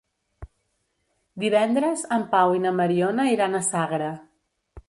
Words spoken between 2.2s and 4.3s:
Pau i na Mariona iran a Sagra.